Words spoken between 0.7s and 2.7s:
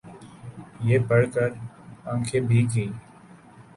یہ پڑھ کر آنکھیں بھیگ